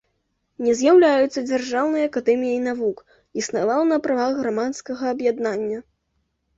Не 0.67 0.71
з'яўляецца 0.79 1.43
дзяржаўнай 1.49 2.09
акадэміяй 2.11 2.59
навук, 2.67 2.97
існавала 3.43 3.83
на 3.93 4.03
правах 4.09 4.35
грамадскага 4.43 5.03
аб'яднання. 5.17 5.79